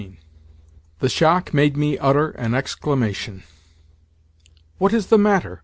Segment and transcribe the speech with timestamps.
[0.01, 0.17] XIV
[0.97, 3.43] The shock made me utter an exclamation.
[4.79, 5.59] "What is the matter?